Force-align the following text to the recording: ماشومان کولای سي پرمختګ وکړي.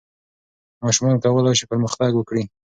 ماشومان 0.83 1.15
کولای 1.23 1.53
سي 1.59 1.65
پرمختګ 1.71 2.11
وکړي. 2.15 2.43